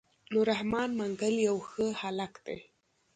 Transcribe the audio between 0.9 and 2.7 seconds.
منګل يو ښه هلک دی.